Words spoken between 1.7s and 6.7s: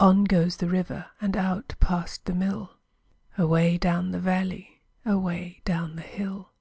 past the mill, Away down the valley, Away down the hill.